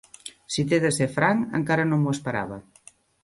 Si 0.53 0.63
t'he 0.71 0.79
de 0.85 0.91
ser 0.95 1.07
franc, 1.17 1.45
encara 1.61 1.85
no 1.91 2.01
m'ho 2.05 2.17
esperava. 2.17 2.61